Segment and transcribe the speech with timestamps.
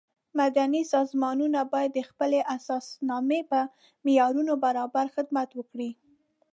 [0.39, 3.59] مدني سازمانونه باید د خپلې اساسنامې په
[4.05, 5.89] معیارونو برابر خدمت وکړي.